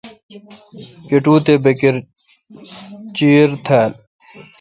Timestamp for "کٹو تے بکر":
1.07-1.95